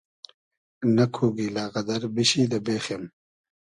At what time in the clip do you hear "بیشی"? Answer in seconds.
2.15-2.43